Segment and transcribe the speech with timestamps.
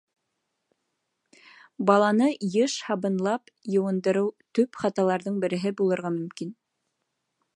[1.89, 6.55] Баланы йыш һабынлап йыуындырыу төп хаталарҙың береһе булырға мөмкин.